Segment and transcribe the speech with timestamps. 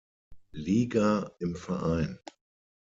[0.53, 2.17] Liga im Verein.